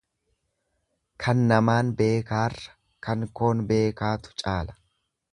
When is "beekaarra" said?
1.99-2.73